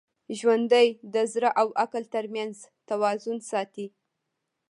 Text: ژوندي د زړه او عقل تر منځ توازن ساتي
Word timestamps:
ژوندي 0.39 0.87
د 1.13 1.15
زړه 1.33 1.49
او 1.61 1.67
عقل 1.83 2.03
تر 2.15 2.25
منځ 2.35 2.55
توازن 2.89 3.37
ساتي 3.51 3.87